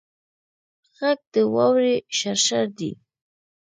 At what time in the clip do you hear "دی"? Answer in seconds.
2.77-2.91